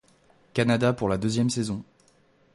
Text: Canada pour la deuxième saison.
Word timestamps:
Canada 0.55 0.93
pour 0.93 1.09
la 1.09 1.19
deuxième 1.19 1.51
saison. 1.51 1.83